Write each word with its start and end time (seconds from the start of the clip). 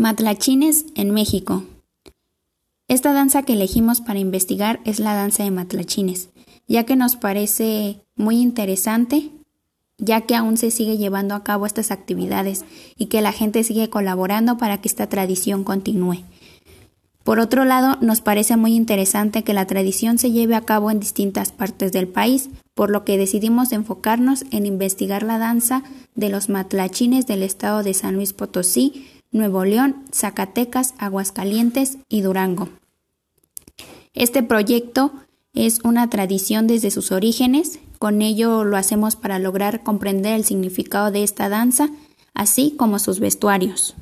Matlachines 0.00 0.84
en 0.94 1.10
México. 1.10 1.64
Esta 2.86 3.12
danza 3.12 3.42
que 3.42 3.54
elegimos 3.54 4.00
para 4.00 4.20
investigar 4.20 4.78
es 4.84 5.00
la 5.00 5.12
danza 5.14 5.42
de 5.42 5.50
matlachines, 5.50 6.28
ya 6.68 6.84
que 6.84 6.94
nos 6.94 7.16
parece 7.16 7.98
muy 8.14 8.36
interesante, 8.36 9.32
ya 9.98 10.20
que 10.20 10.36
aún 10.36 10.56
se 10.56 10.70
sigue 10.70 10.98
llevando 10.98 11.34
a 11.34 11.42
cabo 11.42 11.66
estas 11.66 11.90
actividades 11.90 12.64
y 12.96 13.06
que 13.06 13.22
la 13.22 13.32
gente 13.32 13.64
sigue 13.64 13.90
colaborando 13.90 14.56
para 14.56 14.80
que 14.80 14.86
esta 14.86 15.08
tradición 15.08 15.64
continúe. 15.64 16.22
Por 17.24 17.40
otro 17.40 17.64
lado, 17.64 17.98
nos 18.00 18.20
parece 18.20 18.56
muy 18.56 18.76
interesante 18.76 19.42
que 19.42 19.52
la 19.52 19.66
tradición 19.66 20.18
se 20.18 20.30
lleve 20.30 20.54
a 20.54 20.60
cabo 20.60 20.92
en 20.92 21.00
distintas 21.00 21.50
partes 21.50 21.90
del 21.90 22.06
país, 22.06 22.50
por 22.72 22.90
lo 22.90 23.04
que 23.04 23.18
decidimos 23.18 23.72
enfocarnos 23.72 24.44
en 24.52 24.64
investigar 24.64 25.24
la 25.24 25.38
danza 25.38 25.82
de 26.14 26.28
los 26.28 26.48
matlachines 26.48 27.26
del 27.26 27.42
estado 27.42 27.82
de 27.82 27.94
San 27.94 28.14
Luis 28.14 28.32
Potosí, 28.32 29.04
Nuevo 29.30 29.64
León, 29.64 30.04
Zacatecas, 30.12 30.94
Aguascalientes 30.98 31.98
y 32.08 32.22
Durango. 32.22 32.68
Este 34.14 34.42
proyecto 34.42 35.12
es 35.54 35.80
una 35.84 36.08
tradición 36.10 36.66
desde 36.66 36.90
sus 36.90 37.12
orígenes, 37.12 37.78
con 37.98 38.22
ello 38.22 38.64
lo 38.64 38.76
hacemos 38.76 39.16
para 39.16 39.38
lograr 39.38 39.82
comprender 39.82 40.34
el 40.34 40.44
significado 40.44 41.10
de 41.10 41.22
esta 41.22 41.48
danza, 41.48 41.90
así 42.32 42.74
como 42.76 42.98
sus 42.98 43.20
vestuarios. 43.20 43.94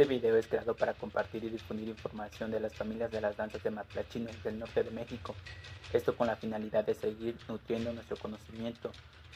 Este 0.00 0.14
video 0.14 0.34
es 0.38 0.46
creado 0.46 0.74
para 0.74 0.94
compartir 0.94 1.44
y 1.44 1.50
difundir 1.50 1.88
información 1.88 2.50
de 2.50 2.58
las 2.58 2.74
familias 2.74 3.10
de 3.10 3.20
las 3.20 3.36
danzas 3.36 3.62
de 3.62 3.70
matlachines 3.70 4.42
del 4.42 4.58
norte 4.58 4.82
de 4.82 4.90
México, 4.90 5.34
esto 5.92 6.16
con 6.16 6.26
la 6.26 6.36
finalidad 6.36 6.86
de 6.86 6.94
seguir 6.94 7.36
nutriendo 7.46 7.92
nuestro 7.92 8.16
conocimiento 8.16 8.92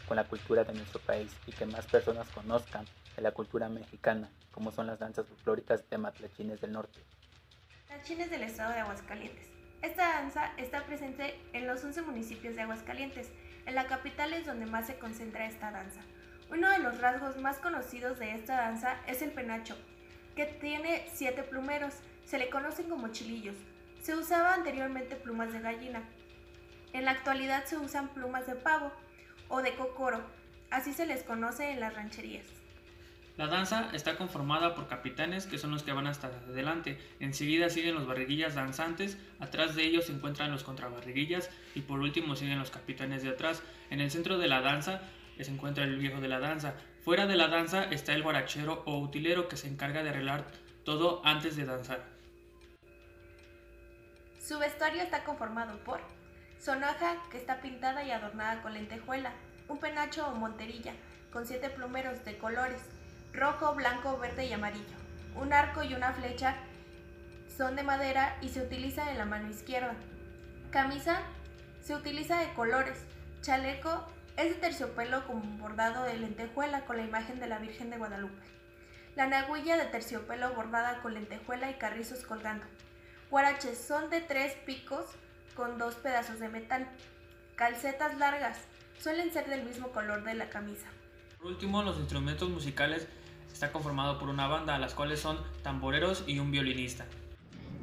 con 0.08 0.16
la 0.16 0.24
cultura 0.24 0.64
de 0.64 0.72
nuestro 0.72 1.00
país 1.02 1.30
y 1.46 1.52
que 1.52 1.66
más 1.66 1.84
personas 1.84 2.30
conozcan 2.30 2.86
de 3.14 3.20
la 3.20 3.32
cultura 3.32 3.68
mexicana, 3.68 4.30
como 4.52 4.72
son 4.72 4.86
las 4.86 4.98
danzas 4.98 5.26
folclóricas 5.26 5.84
de 5.90 5.98
matlachines 5.98 6.62
del 6.62 6.72
norte. 6.72 6.98
Matlachines 7.90 8.30
del 8.30 8.44
estado 8.44 8.72
de 8.72 8.80
Aguascalientes. 8.80 9.46
Esta 9.82 10.14
danza 10.14 10.54
está 10.56 10.86
presente 10.86 11.38
en 11.52 11.66
los 11.66 11.84
11 11.84 12.00
municipios 12.00 12.56
de 12.56 12.62
Aguascalientes. 12.62 13.30
En 13.66 13.74
la 13.74 13.86
capital 13.86 14.32
es 14.32 14.46
donde 14.46 14.64
más 14.64 14.86
se 14.86 14.96
concentra 14.96 15.44
esta 15.44 15.70
danza. 15.70 16.00
Uno 16.50 16.70
de 16.70 16.78
los 16.78 17.02
rasgos 17.02 17.36
más 17.36 17.58
conocidos 17.58 18.18
de 18.18 18.32
esta 18.32 18.56
danza 18.56 18.96
es 19.06 19.20
el 19.20 19.32
penacho, 19.32 19.76
que 20.34 20.46
tiene 20.46 21.06
siete 21.12 21.42
plumeros. 21.42 21.94
Se 22.24 22.38
le 22.38 22.50
conocen 22.50 22.88
como 22.88 23.08
chilillos. 23.08 23.56
Se 24.02 24.14
usaba 24.14 24.54
anteriormente 24.54 25.16
plumas 25.16 25.52
de 25.52 25.60
gallina. 25.60 26.02
En 26.92 27.04
la 27.04 27.12
actualidad 27.12 27.64
se 27.64 27.76
usan 27.76 28.08
plumas 28.08 28.46
de 28.46 28.54
pavo 28.54 28.92
o 29.48 29.62
de 29.62 29.74
cocoro. 29.74 30.22
Así 30.70 30.92
se 30.92 31.06
les 31.06 31.22
conoce 31.22 31.70
en 31.70 31.80
las 31.80 31.94
rancherías. 31.94 32.46
La 33.36 33.48
danza 33.48 33.90
está 33.92 34.16
conformada 34.16 34.76
por 34.76 34.86
capitanes 34.86 35.46
que 35.46 35.58
son 35.58 35.72
los 35.72 35.82
que 35.82 35.92
van 35.92 36.06
hasta 36.06 36.28
adelante. 36.28 36.98
Enseguida 37.18 37.68
siguen 37.68 37.96
los 37.96 38.06
barriguillas 38.06 38.54
danzantes, 38.54 39.18
atrás 39.40 39.74
de 39.74 39.82
ellos 39.82 40.04
se 40.04 40.12
encuentran 40.12 40.52
los 40.52 40.62
contrabarriguillas 40.62 41.50
y 41.74 41.80
por 41.80 41.98
último 41.98 42.36
siguen 42.36 42.60
los 42.60 42.70
capitanes 42.70 43.24
de 43.24 43.30
atrás. 43.30 43.60
En 43.90 44.00
el 44.00 44.12
centro 44.12 44.38
de 44.38 44.46
la 44.46 44.60
danza 44.60 45.02
se 45.40 45.50
encuentra 45.50 45.82
el 45.82 45.98
viejo 45.98 46.20
de 46.20 46.28
la 46.28 46.38
danza. 46.38 46.74
Fuera 47.04 47.26
de 47.26 47.36
la 47.36 47.48
danza 47.48 47.84
está 47.84 48.14
el 48.14 48.22
guarachero 48.22 48.82
o 48.86 48.98
utilero 48.98 49.46
que 49.46 49.58
se 49.58 49.68
encarga 49.68 50.02
de 50.02 50.08
arreglar 50.08 50.46
todo 50.86 51.20
antes 51.22 51.54
de 51.54 51.66
danzar. 51.66 52.02
Su 54.40 54.58
vestuario 54.58 55.02
está 55.02 55.22
conformado 55.22 55.76
por 55.84 56.00
sonaja 56.58 57.16
que 57.30 57.36
está 57.36 57.60
pintada 57.60 58.04
y 58.04 58.10
adornada 58.10 58.62
con 58.62 58.72
lentejuela, 58.72 59.32
un 59.68 59.80
penacho 59.80 60.26
o 60.26 60.34
monterilla 60.34 60.94
con 61.30 61.44
siete 61.44 61.68
plumeros 61.68 62.24
de 62.24 62.38
colores, 62.38 62.80
rojo, 63.34 63.74
blanco, 63.74 64.16
verde 64.16 64.46
y 64.46 64.54
amarillo. 64.54 64.96
Un 65.36 65.52
arco 65.52 65.82
y 65.82 65.92
una 65.92 66.14
flecha 66.14 66.56
son 67.54 67.76
de 67.76 67.82
madera 67.82 68.38
y 68.40 68.48
se 68.48 68.62
utiliza 68.62 69.10
en 69.10 69.18
la 69.18 69.26
mano 69.26 69.50
izquierda. 69.50 69.94
Camisa 70.70 71.20
se 71.82 71.94
utiliza 71.94 72.40
de 72.40 72.54
colores, 72.54 73.04
chaleco 73.42 74.06
es 74.36 74.48
de 74.48 74.54
terciopelo 74.54 75.26
con 75.26 75.58
bordado 75.58 76.04
de 76.04 76.18
lentejuela 76.18 76.84
con 76.84 76.96
la 76.96 77.04
imagen 77.04 77.38
de 77.38 77.46
la 77.46 77.58
Virgen 77.58 77.90
de 77.90 77.98
Guadalupe. 77.98 78.42
La 79.14 79.26
naguilla 79.26 79.76
de 79.76 79.84
terciopelo 79.84 80.54
bordada 80.54 81.00
con 81.02 81.14
lentejuela 81.14 81.70
y 81.70 81.74
carrizos 81.74 82.24
colgando. 82.24 82.66
Guaraches 83.30 83.78
son 83.78 84.10
de 84.10 84.20
tres 84.20 84.54
picos 84.66 85.06
con 85.54 85.78
dos 85.78 85.94
pedazos 85.94 86.40
de 86.40 86.48
metal. 86.48 86.88
Calcetas 87.54 88.18
largas 88.18 88.58
suelen 88.98 89.32
ser 89.32 89.48
del 89.48 89.64
mismo 89.64 89.88
color 89.90 90.24
de 90.24 90.34
la 90.34 90.50
camisa. 90.50 90.86
Por 91.38 91.46
último, 91.46 91.82
los 91.82 91.98
instrumentos 91.98 92.48
musicales 92.50 93.06
está 93.52 93.70
conformado 93.70 94.18
por 94.18 94.28
una 94.28 94.48
banda, 94.48 94.78
las 94.78 94.94
cuales 94.94 95.20
son 95.20 95.38
tamboreros 95.62 96.24
y 96.26 96.40
un 96.40 96.50
violinista. 96.50 97.06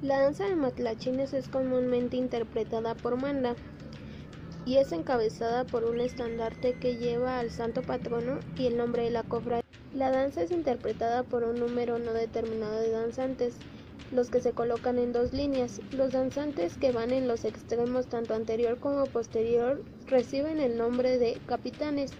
La 0.02 0.20
danza 0.20 0.46
de 0.46 0.56
matlachines 0.56 1.32
es 1.34 1.48
comúnmente 1.48 2.18
interpretada 2.18 2.96
por 2.96 3.22
manda, 3.22 3.56
y 4.66 4.78
es 4.78 4.92
encabezada 4.92 5.64
por 5.66 5.84
un 5.86 6.00
estandarte 6.00 6.74
que 6.74 6.98
lleva 6.98 7.40
al 7.40 7.50
santo 7.50 7.82
patrono 7.82 8.40
y 8.58 8.68
el 8.68 8.78
nombre 8.78 9.04
de 9.04 9.12
la 9.12 9.24
cofradía. 9.24 9.66
La 9.94 10.12
danza 10.12 10.44
es 10.44 10.52
interpretada 10.52 11.24
por 11.24 11.44
un 11.44 11.60
número 11.60 12.00
no 12.00 12.14
determinado 12.14 12.80
de 12.80 12.92
danzantes, 12.92 13.56
los 14.12 14.30
que 14.30 14.42
se 14.42 14.52
colocan 14.52 15.00
en 15.00 15.14
dos 15.14 15.34
líneas. 15.34 15.82
Los 15.92 16.12
danzantes 16.12 16.78
que 16.78 16.92
van 16.92 17.12
en 17.12 17.28
los 17.28 17.44
extremos 17.46 18.08
tanto 18.08 18.34
anterior 18.34 18.78
como 18.80 19.06
posterior 19.06 19.84
reciben 20.08 20.60
el 20.60 20.78
nombre 20.78 21.18
de 21.18 21.40
capitanes. 21.46 22.12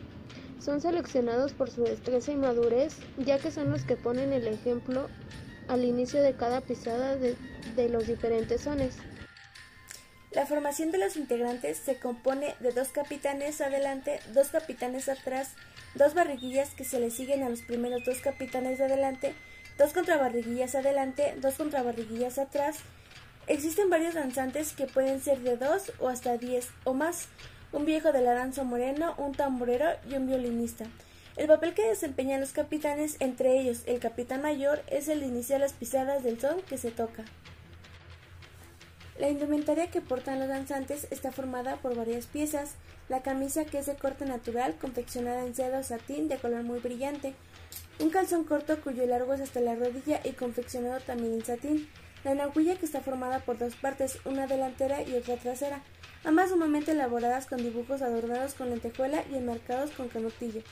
Son 0.60 0.82
seleccionados 0.82 1.54
por 1.54 1.70
su 1.70 1.84
destreza 1.84 2.32
y 2.32 2.36
madurez, 2.36 2.98
ya 3.18 3.40
que 3.40 3.52
son 3.52 3.72
los 3.72 3.84
que 3.84 3.96
ponen 3.96 4.32
el 4.34 4.48
ejemplo 4.48 5.08
al 5.68 5.86
inicio 5.86 6.22
de 6.22 6.34
cada 6.34 6.62
pisada 6.62 7.16
de, 7.16 7.36
de 7.76 7.90
los 7.90 8.08
diferentes 8.08 8.62
sones. 8.62 8.98
La 10.32 10.46
formación 10.46 10.92
de 10.92 10.98
los 10.98 11.18
integrantes 11.18 11.78
se 11.78 11.98
compone 11.98 12.56
de 12.62 12.72
dos 12.72 12.88
capitanes 12.88 13.60
adelante, 13.60 14.22
dos 14.34 14.48
capitanes 14.48 15.10
atrás, 15.10 15.50
dos 15.94 16.14
barriguillas 16.14 16.70
que 16.70 16.86
se 16.86 17.02
le 17.02 17.12
siguen 17.12 17.44
a 17.44 17.50
los 17.50 17.62
primeros 17.62 18.06
dos 18.06 18.22
capitanes 18.22 18.78
de 18.78 18.86
adelante, 18.86 19.36
dos 19.78 19.92
contrabarriguillas 19.92 20.76
adelante, 20.76 21.36
dos 21.42 21.56
contrabarriguillas 21.56 22.40
atrás. 22.40 22.78
Existen 23.48 23.90
varios 23.90 24.14
danzantes 24.14 24.72
que 24.72 24.88
pueden 24.88 25.20
ser 25.22 25.40
de 25.40 25.58
dos 25.58 25.92
o 26.00 26.08
hasta 26.08 26.38
diez 26.38 26.70
o 26.86 26.94
más, 26.94 27.28
un 27.74 27.84
viejo 27.84 28.14
de 28.14 28.22
la 28.22 28.50
moreno, 28.64 29.16
un 29.18 29.34
tamborero 29.34 29.90
y 30.10 30.14
un 30.16 30.28
violinista. 30.28 30.86
El 31.36 31.48
papel 31.48 31.74
que 31.74 31.88
desempeñan 31.88 32.40
los 32.40 32.54
capitanes, 32.54 33.18
entre 33.20 33.60
ellos 33.60 33.84
el 33.86 34.00
capitán 34.00 34.42
mayor, 34.42 34.82
es 34.88 35.10
el 35.10 35.20
de 35.20 35.26
iniciar 35.26 35.60
las 35.60 35.74
pisadas 35.74 36.24
del 36.24 36.40
son 36.40 36.62
que 36.62 36.78
se 36.78 36.92
toca. 36.92 37.26
La 39.22 39.30
indumentaria 39.30 39.92
que 39.92 40.02
portan 40.02 40.40
los 40.40 40.48
danzantes 40.48 41.06
está 41.12 41.32
formada 41.32 41.76
por 41.76 41.96
varias 41.96 42.26
piezas. 42.26 42.72
La 43.08 43.22
camisa 43.22 43.66
que 43.66 43.78
es 43.78 43.86
de 43.86 43.94
corte 43.94 44.26
natural, 44.26 44.78
confeccionada 44.82 45.46
en 45.46 45.54
seda 45.54 45.78
o 45.78 45.84
satín 45.84 46.28
de 46.28 46.40
color 46.40 46.64
muy 46.64 46.80
brillante. 46.80 47.36
Un 48.00 48.10
calzón 48.10 48.46
corto 48.46 48.82
cuyo 48.82 49.06
largo 49.06 49.36
es 49.36 49.42
hasta 49.42 49.60
la 49.60 49.76
rodilla 49.76 50.22
y 50.24 50.32
confeccionado 50.32 51.00
también 51.02 51.34
en 51.34 51.46
satín. 51.46 51.88
La 52.24 52.34
naguilla 52.34 52.78
que 52.78 52.86
está 52.88 53.02
formada 53.02 53.42
por 53.42 53.60
dos 53.60 53.76
partes, 53.76 54.18
una 54.26 54.48
delantera 54.48 55.04
y 55.04 55.14
otra 55.14 55.38
trasera, 55.38 55.84
ambas 56.24 56.50
sumamente 56.50 56.94
elaboradas 56.94 57.46
con 57.46 57.60
dibujos 57.60 58.02
adornados 58.02 58.56
con 58.56 58.72
lentejuela 58.72 59.24
y 59.32 59.36
enmarcados 59.36 59.92
con 59.92 60.10
canutillo. 60.10 60.64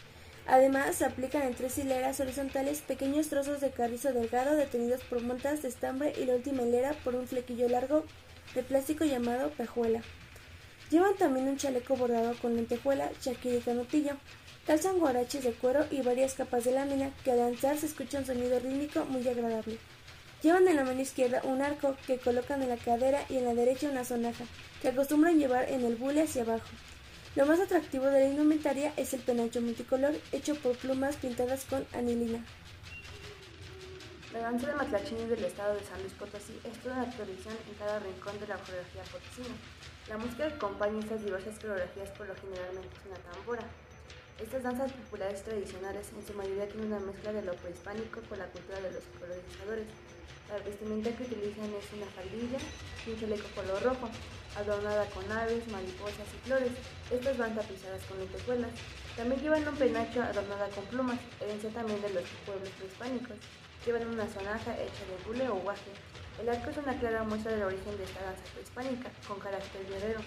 Además, 0.48 0.96
se 0.96 1.06
aplican 1.06 1.44
en 1.44 1.54
tres 1.54 1.78
hileras 1.78 2.20
horizontales 2.20 2.82
pequeños 2.82 3.28
trozos 3.28 3.62
de 3.62 3.70
carrizo 3.70 4.12
delgado 4.12 4.56
detenidos 4.56 5.02
por 5.02 5.22
montas 5.22 5.62
de 5.62 5.68
estambre 5.68 6.14
y 6.20 6.26
la 6.26 6.34
última 6.34 6.64
hilera 6.64 6.94
por 7.04 7.14
un 7.14 7.28
flequillo 7.28 7.70
largo 7.70 8.06
de 8.56 8.64
plástico 8.64 9.06
llamado 9.06 9.50
pejuela. 9.52 10.02
Llevan 10.90 11.16
también 11.16 11.48
un 11.48 11.58
chaleco 11.58 11.96
bordado 11.96 12.34
con 12.42 12.56
lentejuela, 12.56 13.12
chaquilla 13.22 13.58
y 13.58 13.62
canutillo. 13.62 14.14
Calzan 14.66 15.00
guaraches 15.00 15.44
de 15.44 15.52
cuero 15.52 15.86
y 15.92 16.02
varias 16.02 16.34
capas 16.34 16.64
de 16.64 16.72
lámina 16.72 17.12
que 17.24 17.32
al 17.32 17.40
danzar 17.40 17.78
se 17.78 17.86
escucha 17.86 18.20
un 18.20 18.26
sonido 18.26 18.60
rítmico 18.60 19.06
muy 19.06 19.28
agradable. 19.28 19.78
Llevan 20.42 20.68
en 20.68 20.78
la 20.78 20.84
mano 20.84 21.02
izquierda 21.02 21.42
un 21.44 21.62
arco 21.62 21.96
que 22.08 22.18
colocan 22.18 22.62
en 22.64 22.70
la 22.70 22.78
cadera 22.78 23.26
y 23.30 23.38
en 23.38 23.46
la 23.46 23.54
derecha 23.54 23.90
una 23.90 24.06
sonaja 24.06 24.46
que 24.82 24.88
acostumbran 24.88 25.38
llevar 25.38 25.70
en 25.70 25.84
el 25.84 25.96
bule 25.96 26.24
hacia 26.24 26.44
abajo. 26.44 26.70
Lo 27.36 27.46
más 27.46 27.60
atractivo 27.60 28.06
de 28.06 28.22
la 28.22 28.30
indumentaria 28.30 28.94
es 28.98 29.14
el 29.14 29.20
penacho 29.20 29.62
multicolor 29.62 30.16
hecho 30.32 30.56
por 30.56 30.78
plumas 30.78 31.18
pintadas 31.18 31.66
con 31.66 31.86
anilina. 31.94 32.44
La 34.32 34.42
danza 34.42 34.68
de 34.68 34.76
matlachines 34.76 35.28
del 35.28 35.44
estado 35.44 35.74
de 35.74 35.84
San 35.84 35.98
Luis 36.02 36.14
Potosí 36.14 36.54
es 36.64 36.78
toda 36.86 37.02
una 37.02 37.10
tradición 37.10 37.58
en 37.66 37.74
cada 37.82 37.98
rincón 37.98 38.40
de 38.40 38.46
la 38.46 38.62
coreografía 38.62 39.02
potosina. 39.10 39.58
La 40.08 40.22
música 40.22 40.48
que 40.48 40.54
acompaña 40.54 41.00
estas 41.00 41.26
diversas 41.26 41.58
coreografías 41.58 42.10
por 42.14 42.28
lo 42.30 42.36
generalmente 42.38 42.94
es 42.94 43.06
una 43.10 43.18
tambora. 43.26 43.66
Estas 44.38 44.62
danzas 44.62 44.94
populares 44.94 45.42
tradicionales 45.42 46.14
en 46.14 46.22
su 46.22 46.38
mayoría 46.38 46.70
tienen 46.70 46.94
una 46.94 47.02
mezcla 47.10 47.34
de 47.34 47.42
lo 47.42 47.58
prehispánico 47.58 48.22
con 48.30 48.38
la 48.38 48.46
cultura 48.54 48.78
de 48.78 48.92
los 48.94 49.04
colonizadores. 49.18 49.90
La 50.46 50.62
vestimenta 50.62 51.10
que 51.10 51.24
utilizan 51.26 51.74
es 51.74 51.90
una 51.90 52.10
faldilla 52.14 52.62
y 52.62 53.10
un 53.10 53.18
chaleco 53.18 53.50
color 53.58 53.82
rojo, 53.82 54.14
adornada 54.62 55.10
con 55.10 55.26
aves, 55.26 55.66
mariposas 55.74 56.30
y 56.30 56.40
flores. 56.46 56.74
Estas 57.10 57.34
van 57.34 57.58
tapizadas 57.58 58.06
con 58.06 58.22
lentejuelas. 58.22 58.78
También 59.18 59.42
llevan 59.42 59.68
un 59.68 59.76
penacho 59.76 60.22
adornada 60.22 60.70
con 60.70 60.86
plumas, 60.86 61.18
herencia 61.42 61.74
también 61.74 62.00
de 62.06 62.14
los 62.14 62.30
pueblos 62.46 62.70
prehispánicos. 62.78 63.42
Llevan 63.86 64.08
una 64.08 64.28
sonaja 64.28 64.74
hecha 64.74 65.06
de 65.06 65.24
bule 65.26 65.50
o 65.50 65.56
guaje. 65.56 65.92
El 66.42 66.50
arco 66.50 66.70
es 66.70 66.78
una 66.78 66.98
clara 67.00 67.24
muestra 67.24 67.52
del 67.54 67.64
origen 67.64 67.98
de 67.98 68.04
esta 68.04 68.22
danza 68.22 68.44
prehispánica, 68.54 69.10
con 69.28 69.40
carácter 69.40 69.88
guerrero. 69.88 70.20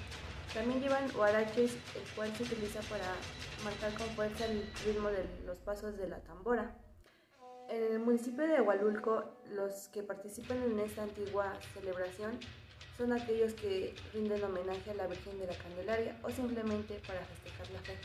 También 0.53 0.81
llevan 0.81 1.15
huaraches, 1.17 1.73
el 1.95 2.15
cual 2.15 2.35
se 2.37 2.43
utiliza 2.43 2.81
para 2.83 3.15
marcar 3.65 3.95
con 3.95 4.07
fuerza 4.09 4.45
el 4.47 4.71
ritmo 4.85 5.09
de 5.09 5.25
los 5.47 5.59
pasos 5.59 5.97
de 5.97 6.09
la 6.09 6.19
tambora. 6.21 6.75
En 7.69 7.83
el 7.83 7.99
municipio 8.01 8.47
de 8.47 8.61
Hualulco, 8.61 9.25
los 9.51 9.89
que 9.89 10.03
participan 10.03 10.63
en 10.63 10.79
esta 10.81 11.05
antigua 11.05 11.59
celebración 11.73 12.39
son 12.99 13.13
aquellos 13.13 13.55
que 13.55 13.95
rinden 14.13 14.45
homenaje 14.45 14.91
a 14.91 14.95
la 14.95 15.07
Virgen 15.07 15.39
de 15.39 15.47
la 15.47 15.55
Candelaria 15.55 16.19
o 16.23 16.31
simplemente 16.31 17.01
para 17.07 17.25
festejar 17.25 17.71
la 17.71 17.81
fe. 17.81 17.97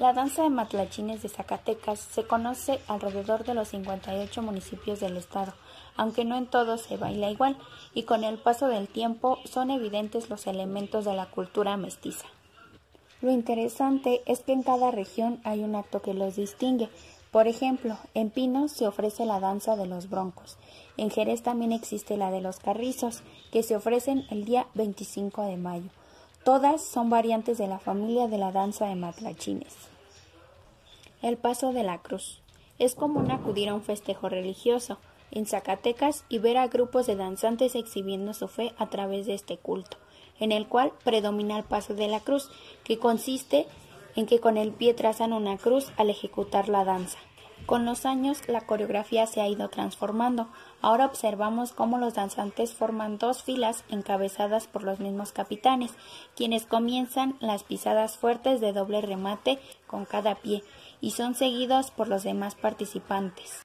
La 0.00 0.14
danza 0.14 0.44
de 0.44 0.48
matlachines 0.48 1.20
de 1.20 1.28
Zacatecas 1.28 1.98
se 1.98 2.24
conoce 2.24 2.80
alrededor 2.88 3.44
de 3.44 3.52
los 3.52 3.68
58 3.68 4.40
municipios 4.40 4.98
del 4.98 5.18
estado, 5.18 5.52
aunque 5.94 6.24
no 6.24 6.38
en 6.38 6.46
todos 6.46 6.80
se 6.80 6.96
baila 6.96 7.30
igual, 7.30 7.58
y 7.92 8.04
con 8.04 8.24
el 8.24 8.38
paso 8.38 8.68
del 8.68 8.88
tiempo 8.88 9.36
son 9.44 9.70
evidentes 9.70 10.30
los 10.30 10.46
elementos 10.46 11.04
de 11.04 11.12
la 11.12 11.26
cultura 11.26 11.76
mestiza. 11.76 12.24
Lo 13.20 13.30
interesante 13.30 14.22
es 14.24 14.40
que 14.40 14.54
en 14.54 14.62
cada 14.62 14.90
región 14.90 15.38
hay 15.44 15.62
un 15.62 15.74
acto 15.74 16.00
que 16.00 16.14
los 16.14 16.34
distingue. 16.34 16.88
Por 17.30 17.46
ejemplo, 17.46 17.98
en 18.14 18.30
Pino 18.30 18.68
se 18.68 18.86
ofrece 18.86 19.26
la 19.26 19.38
danza 19.38 19.76
de 19.76 19.86
los 19.86 20.08
broncos. 20.08 20.56
En 20.96 21.10
Jerez 21.10 21.42
también 21.42 21.72
existe 21.72 22.16
la 22.16 22.30
de 22.30 22.40
los 22.40 22.58
carrizos, 22.58 23.22
que 23.52 23.62
se 23.62 23.76
ofrecen 23.76 24.24
el 24.30 24.46
día 24.46 24.66
25 24.72 25.42
de 25.42 25.58
mayo. 25.58 25.90
Todas 26.42 26.82
son 26.82 27.10
variantes 27.10 27.58
de 27.58 27.68
la 27.68 27.78
familia 27.78 28.28
de 28.28 28.38
la 28.38 28.50
danza 28.50 28.86
de 28.86 28.94
matlachines. 28.94 29.89
El 31.22 31.36
paso 31.36 31.74
de 31.74 31.82
la 31.82 31.98
cruz. 31.98 32.40
Es 32.78 32.94
común 32.94 33.30
acudir 33.30 33.68
a 33.68 33.74
un 33.74 33.82
festejo 33.82 34.30
religioso 34.30 34.98
en 35.30 35.44
Zacatecas 35.44 36.24
y 36.30 36.38
ver 36.38 36.56
a 36.56 36.68
grupos 36.68 37.06
de 37.06 37.14
danzantes 37.14 37.74
exhibiendo 37.74 38.32
su 38.32 38.48
fe 38.48 38.72
a 38.78 38.88
través 38.88 39.26
de 39.26 39.34
este 39.34 39.58
culto, 39.58 39.98
en 40.38 40.50
el 40.50 40.66
cual 40.66 40.92
predomina 41.04 41.58
el 41.58 41.64
paso 41.64 41.94
de 41.94 42.08
la 42.08 42.20
cruz, 42.20 42.48
que 42.84 42.98
consiste 42.98 43.66
en 44.16 44.24
que 44.24 44.40
con 44.40 44.56
el 44.56 44.72
pie 44.72 44.94
trazan 44.94 45.34
una 45.34 45.58
cruz 45.58 45.92
al 45.98 46.08
ejecutar 46.08 46.70
la 46.70 46.84
danza. 46.84 47.18
Con 47.70 47.84
los 47.84 48.04
años 48.04 48.42
la 48.48 48.62
coreografía 48.62 49.28
se 49.28 49.40
ha 49.40 49.46
ido 49.46 49.68
transformando. 49.68 50.48
Ahora 50.82 51.06
observamos 51.06 51.70
cómo 51.70 51.98
los 51.98 52.14
danzantes 52.14 52.74
forman 52.74 53.16
dos 53.16 53.44
filas 53.44 53.84
encabezadas 53.88 54.66
por 54.66 54.82
los 54.82 54.98
mismos 54.98 55.30
capitanes, 55.30 55.92
quienes 56.34 56.66
comienzan 56.66 57.36
las 57.38 57.62
pisadas 57.62 58.18
fuertes 58.18 58.60
de 58.60 58.72
doble 58.72 59.00
remate 59.02 59.60
con 59.86 60.04
cada 60.04 60.34
pie 60.34 60.64
y 61.00 61.12
son 61.12 61.36
seguidos 61.36 61.92
por 61.92 62.08
los 62.08 62.24
demás 62.24 62.56
participantes. 62.56 63.64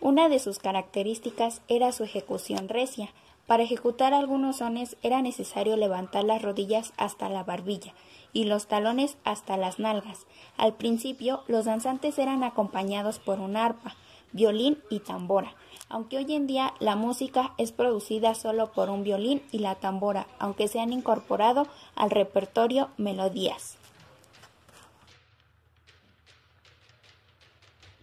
Una 0.00 0.28
de 0.28 0.40
sus 0.40 0.58
características 0.58 1.62
era 1.68 1.92
su 1.92 2.02
ejecución 2.02 2.68
recia. 2.68 3.10
Para 3.46 3.62
ejecutar 3.62 4.12
algunos 4.12 4.56
sones 4.56 4.96
era 5.04 5.22
necesario 5.22 5.76
levantar 5.76 6.24
las 6.24 6.42
rodillas 6.42 6.92
hasta 6.96 7.28
la 7.28 7.44
barbilla 7.44 7.94
y 8.36 8.44
los 8.44 8.66
talones 8.66 9.16
hasta 9.24 9.56
las 9.56 9.78
nalgas. 9.78 10.26
Al 10.58 10.74
principio, 10.74 11.42
los 11.48 11.64
danzantes 11.64 12.18
eran 12.18 12.44
acompañados 12.44 13.18
por 13.18 13.40
un 13.40 13.56
arpa, 13.56 13.96
violín 14.32 14.78
y 14.90 15.00
tambora, 15.00 15.54
aunque 15.88 16.18
hoy 16.18 16.34
en 16.34 16.46
día 16.46 16.74
la 16.78 16.96
música 16.96 17.54
es 17.56 17.72
producida 17.72 18.34
solo 18.34 18.72
por 18.72 18.90
un 18.90 19.04
violín 19.04 19.42
y 19.52 19.60
la 19.60 19.76
tambora, 19.76 20.26
aunque 20.38 20.68
se 20.68 20.80
han 20.80 20.92
incorporado 20.92 21.66
al 21.94 22.10
repertorio 22.10 22.90
melodías. 22.98 23.78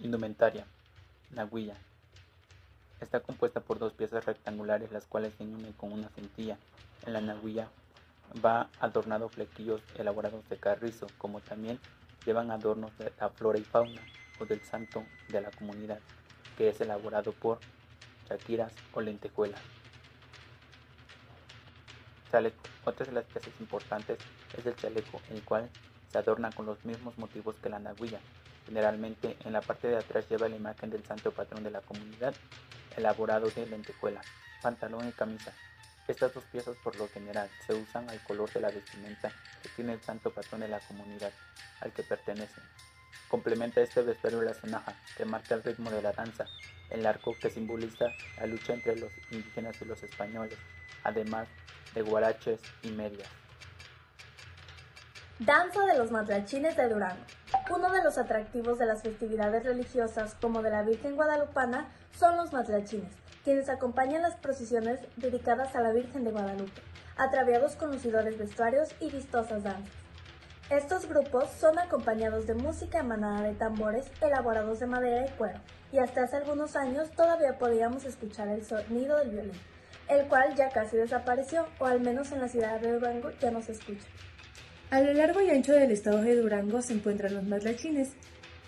Indumentaria. 0.01 0.65
Naguilla. 1.29 1.77
Está 2.99 3.19
compuesta 3.19 3.59
por 3.59 3.77
dos 3.77 3.93
piezas 3.93 4.25
rectangulares 4.25 4.91
las 4.91 5.05
cuales 5.05 5.31
se 5.37 5.43
unen 5.43 5.73
con 5.73 5.91
una 5.91 6.09
cintilla. 6.09 6.57
En 7.05 7.13
la 7.13 7.21
naguilla 7.21 7.69
va 8.43 8.69
adornado 8.79 9.29
flequillos 9.29 9.81
elaborados 9.97 10.47
de 10.49 10.57
carrizo, 10.57 11.07
como 11.17 11.39
también 11.41 11.79
llevan 12.25 12.51
adornos 12.51 12.97
de 12.97 13.11
la 13.19 13.29
flora 13.29 13.59
y 13.59 13.63
fauna 13.63 14.01
o 14.39 14.45
del 14.45 14.61
santo 14.61 15.03
de 15.29 15.41
la 15.41 15.51
comunidad, 15.51 15.99
que 16.57 16.69
es 16.69 16.81
elaborado 16.81 17.33
por 17.33 17.59
chaquiras 18.27 18.73
o 18.93 19.01
lentejuelas. 19.01 19.61
Chaleco. 22.31 22.63
Otra 22.85 23.05
de 23.05 23.11
las 23.13 23.25
piezas 23.25 23.53
importantes 23.59 24.17
es 24.57 24.65
el 24.65 24.75
chaleco, 24.75 25.21
el 25.29 25.43
cual 25.43 25.69
se 26.11 26.17
adorna 26.17 26.51
con 26.51 26.65
los 26.65 26.83
mismos 26.83 27.17
motivos 27.17 27.55
que 27.61 27.69
la 27.69 27.79
naguilla. 27.79 28.19
Generalmente 28.65 29.37
en 29.45 29.53
la 29.53 29.61
parte 29.61 29.87
de 29.87 29.97
atrás 29.97 30.27
lleva 30.29 30.49
la 30.49 30.55
imagen 30.55 30.89
del 30.89 31.03
santo 31.05 31.31
patrón 31.31 31.63
de 31.63 31.71
la 31.71 31.81
comunidad, 31.81 32.33
elaborado 32.97 33.49
de 33.49 33.67
lentejuelas, 33.67 34.25
pantalón 34.61 35.07
y 35.07 35.11
camisa. 35.11 35.53
Estas 36.07 36.33
dos 36.33 36.43
piezas 36.45 36.75
por 36.83 36.95
lo 36.97 37.07
general 37.07 37.49
se 37.65 37.73
usan 37.73 38.09
al 38.09 38.21
color 38.23 38.51
de 38.51 38.59
la 38.59 38.69
vestimenta 38.69 39.31
que 39.61 39.69
tiene 39.69 39.93
el 39.93 40.01
santo 40.01 40.33
patrón 40.33 40.61
de 40.61 40.67
la 40.67 40.79
comunidad 40.81 41.31
al 41.79 41.93
que 41.93 42.03
pertenecen. 42.03 42.63
Complementa 43.29 43.81
este 43.81 44.01
vestuario 44.01 44.41
la 44.41 44.53
sonaja, 44.53 44.95
que 45.17 45.25
marca 45.25 45.55
el 45.55 45.63
ritmo 45.63 45.89
de 45.89 46.01
la 46.01 46.11
danza, 46.11 46.45
el 46.89 47.05
arco 47.05 47.35
que 47.41 47.49
simboliza 47.49 48.05
la 48.37 48.45
lucha 48.45 48.73
entre 48.73 48.97
los 48.97 49.11
indígenas 49.31 49.81
y 49.81 49.85
los 49.85 50.03
españoles, 50.03 50.57
además 51.03 51.47
de 51.95 52.01
guaraches 52.01 52.59
y 52.81 52.91
medias. 52.91 53.42
Danza 55.39 55.83
de 55.87 55.97
los 55.97 56.11
matrachines 56.11 56.77
de 56.77 56.87
Durango. 56.87 57.23
Uno 57.75 57.91
de 57.91 58.03
los 58.03 58.19
atractivos 58.19 58.77
de 58.77 58.85
las 58.85 59.01
festividades 59.01 59.63
religiosas 59.63 60.35
como 60.39 60.61
de 60.61 60.69
la 60.69 60.83
Virgen 60.83 61.15
Guadalupana 61.15 61.91
son 62.15 62.37
los 62.37 62.53
matrachines, 62.53 63.11
quienes 63.43 63.67
acompañan 63.67 64.21
las 64.21 64.35
procesiones 64.35 64.99
dedicadas 65.17 65.75
a 65.75 65.81
la 65.81 65.91
Virgen 65.91 66.23
de 66.23 66.31
Guadalupe, 66.31 66.79
atraviados 67.17 67.75
con 67.75 67.91
lucidores 67.91 68.37
vestuarios 68.37 68.89
y 68.99 69.09
vistosas 69.09 69.63
danzas. 69.63 69.91
Estos 70.69 71.09
grupos 71.09 71.49
son 71.49 71.79
acompañados 71.79 72.45
de 72.45 72.53
música 72.53 72.99
emanada 72.99 73.41
de 73.41 73.55
tambores 73.55 74.05
elaborados 74.21 74.79
de 74.79 74.85
madera 74.85 75.25
y 75.25 75.31
cuero, 75.31 75.59
y 75.91 75.97
hasta 75.97 76.25
hace 76.25 76.37
algunos 76.37 76.75
años 76.75 77.09
todavía 77.09 77.57
podíamos 77.57 78.05
escuchar 78.05 78.49
el 78.49 78.63
sonido 78.63 79.17
del 79.17 79.31
violín, 79.31 79.61
el 80.09 80.27
cual 80.27 80.53
ya 80.53 80.69
casi 80.69 80.95
desapareció, 80.95 81.65
o 81.79 81.87
al 81.87 82.01
menos 82.01 82.31
en 82.31 82.39
la 82.39 82.47
ciudad 82.47 82.79
de 82.79 82.93
Durango 82.93 83.31
ya 83.41 83.49
no 83.49 83.63
se 83.63 83.71
escucha. 83.71 84.05
A 84.93 85.01
lo 85.01 85.11
largo 85.11 85.41
y 85.41 85.49
ancho 85.49 85.73
del 85.73 85.89
estado 85.89 86.21
de 86.21 86.35
Durango 86.35 86.83
se 86.83 86.93
encuentran 86.93 87.33
los 87.33 87.45
matlachines, 87.45 88.09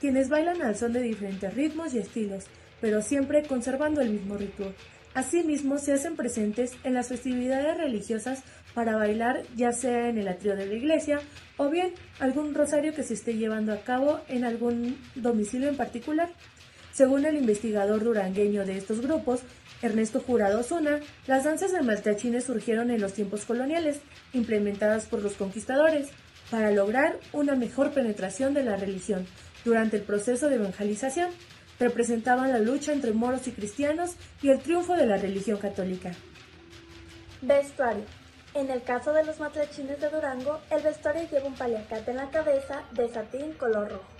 quienes 0.01 0.27
bailan 0.27 0.59
al 0.63 0.75
son 0.75 0.91
de 0.91 0.99
diferentes 0.99 1.53
ritmos 1.53 1.93
y 1.93 1.99
estilos, 1.99 2.45
pero 2.81 3.03
siempre 3.03 3.43
conservando 3.43 4.01
el 4.01 4.09
mismo 4.09 4.35
ritual, 4.35 4.73
Asimismo, 5.13 5.77
se 5.77 5.93
hacen 5.93 6.15
presentes 6.15 6.71
en 6.83 6.95
las 6.95 7.09
festividades 7.09 7.77
religiosas 7.77 8.43
para 8.73 8.97
bailar, 8.97 9.43
ya 9.55 9.71
sea 9.71 10.09
en 10.09 10.17
el 10.17 10.27
atrio 10.27 10.55
de 10.55 10.65
la 10.65 10.73
iglesia 10.73 11.21
o 11.57 11.69
bien 11.69 11.93
algún 12.19 12.55
rosario 12.55 12.95
que 12.95 13.03
se 13.03 13.13
esté 13.13 13.35
llevando 13.35 13.71
a 13.71 13.81
cabo 13.81 14.19
en 14.27 14.45
algún 14.45 14.97
domicilio 15.13 15.69
en 15.69 15.77
particular. 15.77 16.29
Según 16.95 17.25
el 17.25 17.35
investigador 17.35 18.05
durangueño 18.05 18.65
de 18.65 18.77
estos 18.77 19.01
grupos, 19.01 19.41
Ernesto 19.81 20.21
Jurado 20.21 20.63
Zuna, 20.63 21.01
las 21.27 21.43
danzas 21.43 21.73
de 21.73 21.81
maltachines 21.81 22.45
surgieron 22.45 22.89
en 22.89 23.01
los 23.01 23.11
tiempos 23.11 23.43
coloniales, 23.43 23.99
implementadas 24.31 25.05
por 25.05 25.21
los 25.21 25.33
conquistadores, 25.33 26.07
para 26.49 26.71
lograr 26.71 27.19
una 27.33 27.55
mejor 27.55 27.91
penetración 27.91 28.53
de 28.53 28.63
la 28.63 28.77
religión 28.77 29.27
durante 29.65 29.97
el 29.97 30.03
proceso 30.03 30.47
de 30.47 30.55
evangelización. 30.55 31.31
Representaban 31.81 32.53
la 32.53 32.59
lucha 32.59 32.93
entre 32.93 33.11
moros 33.11 33.45
y 33.49 33.51
cristianos 33.51 34.15
y 34.41 34.47
el 34.47 34.61
triunfo 34.61 34.95
de 34.95 35.05
la 35.05 35.17
religión 35.17 35.57
católica. 35.57 36.13
Vestuario. 37.41 38.05
En 38.53 38.69
el 38.69 38.83
caso 38.83 39.11
de 39.11 39.25
los 39.25 39.37
matlachines 39.41 39.99
de 39.99 40.09
Durango, 40.09 40.61
el 40.71 40.81
vestuario 40.81 41.29
lleva 41.29 41.47
un 41.47 41.55
paliacate 41.55 42.11
en 42.11 42.17
la 42.17 42.29
cabeza 42.29 42.83
de 42.93 43.09
satín 43.09 43.51
color 43.55 43.91
rojo. 43.91 44.15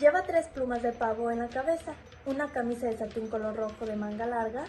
Lleva 0.00 0.22
tres 0.22 0.48
plumas 0.48 0.82
de 0.82 0.92
pavo 0.92 1.30
en 1.30 1.38
la 1.38 1.48
cabeza, 1.48 1.94
una 2.26 2.48
camisa 2.48 2.86
de 2.86 2.96
satín 2.96 3.28
color 3.28 3.56
rojo 3.56 3.84
de 3.86 3.96
manga 3.96 4.26
larga, 4.26 4.64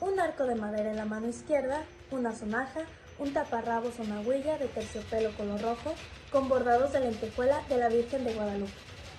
un 0.00 0.18
arco 0.18 0.44
de 0.44 0.54
madera 0.54 0.90
en 0.90 0.96
la 0.96 1.04
mano 1.04 1.28
izquierda, 1.28 1.82
una 2.10 2.34
sonaja, 2.34 2.80
un 3.18 3.32
taparrabos 3.32 3.94
o 4.00 4.28
huella 4.28 4.58
de 4.58 4.66
terciopelo 4.66 5.30
color 5.36 5.60
rojo, 5.60 5.94
con 6.32 6.48
bordados 6.48 6.92
de 6.92 7.00
lentejuela 7.00 7.60
de 7.68 7.76
la 7.76 7.88
Virgen 7.88 8.24
de 8.24 8.34
Guadalupe, 8.34 8.72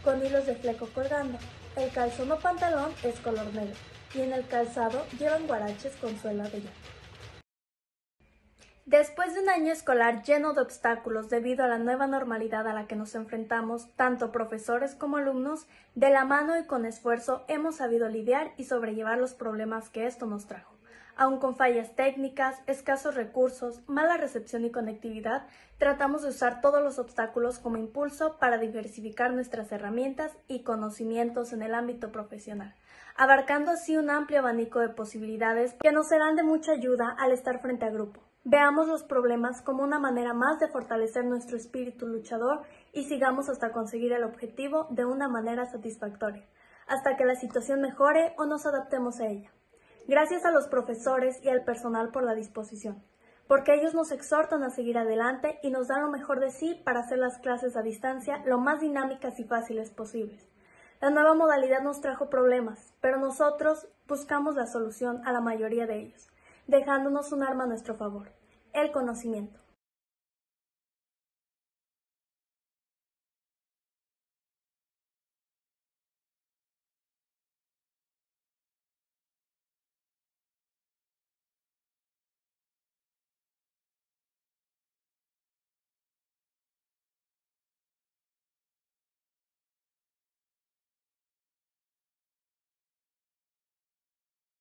con 0.04 0.26
hilos 0.26 0.46
de 0.46 0.56
fleco 0.56 0.88
colgando. 0.94 1.38
El 1.76 1.90
calzón 1.92 2.32
o 2.32 2.40
pantalón 2.40 2.92
es 3.04 3.20
color 3.20 3.46
negro, 3.54 3.76
y 4.14 4.22
en 4.22 4.34
el 4.34 4.48
calzado 4.48 5.06
llevan 5.20 5.48
guaraches 5.48 5.94
con 5.98 6.18
suela 6.20 6.44
de 6.46 6.60
llanta. 6.60 6.95
Después 8.86 9.34
de 9.34 9.40
un 9.40 9.50
año 9.50 9.74
escolar 9.74 10.22
lleno 10.22 10.54
de 10.54 10.62
obstáculos 10.62 11.28
debido 11.28 11.66
a 11.66 11.68
la 11.68 11.80
nueva 11.80 12.06
normalidad 12.06 12.68
a 12.68 12.74
la 12.76 12.86
que 12.86 12.96
nos 12.96 13.16
enfrentamos, 13.16 13.90
tanto 13.96 14.32
profesores 14.32 14.94
como 14.94 15.18
alumnos, 15.18 15.66
de 15.96 16.12
la 16.12 16.24
mano 16.24 16.56
y 16.56 16.66
con 16.66 16.86
esfuerzo 16.86 17.44
hemos 17.48 17.78
sabido 17.78 18.10
lidiar 18.10 18.52
y 18.58 18.66
sobrellevar 18.66 19.18
los 19.18 19.34
problemas 19.34 19.90
que 19.90 20.06
esto 20.06 20.28
nos 20.28 20.46
trajo. 20.46 20.76
Aun 21.16 21.40
con 21.40 21.56
fallas 21.56 21.96
técnicas, 21.96 22.62
escasos 22.68 23.16
recursos, 23.16 23.82
mala 23.88 24.18
recepción 24.18 24.66
y 24.66 24.70
conectividad, 24.70 25.48
tratamos 25.80 26.22
de 26.22 26.30
usar 26.30 26.62
todos 26.62 26.84
los 26.84 27.00
obstáculos 27.00 27.58
como 27.58 27.78
impulso 27.78 28.38
para 28.38 28.60
diversificar 28.60 29.34
nuestras 29.34 29.72
herramientas 29.72 30.32
y 30.48 30.62
conocimientos 30.62 31.54
en 31.54 31.64
el 31.64 31.74
ámbito 31.74 32.12
profesional, 32.12 32.76
abarcando 33.16 33.72
así 33.72 33.98
un 33.98 34.12
amplio 34.12 34.42
abanico 34.42 34.80
de 34.80 34.90
posibilidades 34.90 35.74
que 35.82 35.92
nos 35.92 36.10
serán 36.10 36.36
de 36.36 36.44
mucha 36.44 36.74
ayuda 36.74 37.16
al 37.18 37.32
estar 37.32 37.64
frente 37.64 37.86
a 37.86 37.90
grupo. 37.90 38.22
Veamos 38.48 38.88
los 38.88 39.02
problemas 39.02 39.64
como 39.64 39.82
una 39.82 39.98
manera 39.98 40.36
más 40.36 40.60
de 40.60 40.68
fortalecer 40.68 41.26
nuestro 41.26 41.58
espíritu 41.58 42.06
luchador 42.06 42.62
y 42.94 43.06
sigamos 43.06 43.50
hasta 43.50 43.72
conseguir 43.72 44.14
el 44.14 44.24
objetivo 44.24 44.86
de 44.92 45.04
una 45.04 45.28
manera 45.28 45.66
satisfactoria, 45.66 46.46
hasta 46.86 47.18
que 47.18 47.26
la 47.26 47.34
situación 47.34 47.82
mejore 47.82 48.36
o 48.38 48.46
nos 48.46 48.68
adaptemos 48.68 49.20
a 49.20 49.26
ella. 49.26 49.52
Gracias 50.08 50.46
a 50.46 50.52
los 50.52 50.68
profesores 50.68 51.44
y 51.44 51.50
al 51.50 51.64
personal 51.64 52.12
por 52.12 52.22
la 52.22 52.36
disposición, 52.36 53.04
porque 53.48 53.74
ellos 53.74 53.96
nos 53.96 54.12
exhortan 54.12 54.62
a 54.62 54.70
seguir 54.70 55.00
adelante 55.00 55.58
y 55.64 55.72
nos 55.72 55.88
dan 55.88 56.02
lo 56.02 56.12
mejor 56.12 56.40
de 56.40 56.52
sí 56.52 56.80
para 56.86 57.00
hacer 57.00 57.18
las 57.18 57.40
clases 57.40 57.76
a 57.76 57.82
distancia 57.82 58.44
lo 58.46 58.60
más 58.60 58.80
dinámicas 58.80 59.40
y 59.40 59.44
fáciles 59.46 59.90
posibles. 59.90 60.48
La 61.02 61.10
nueva 61.10 61.34
modalidad 61.34 61.82
nos 61.82 62.00
trajo 62.00 62.30
problemas, 62.30 62.94
pero 63.02 63.18
nosotros 63.18 63.88
buscamos 64.08 64.54
la 64.54 64.68
solución 64.68 65.26
a 65.26 65.32
la 65.32 65.42
mayoría 65.42 65.88
de 65.88 65.98
ellos, 65.98 66.30
dejándonos 66.68 67.32
un 67.32 67.44
arma 67.44 67.66
a 67.66 67.68
nuestro 67.68 67.96
favor, 67.96 68.32
el 68.74 68.92
conocimiento. 68.92 69.65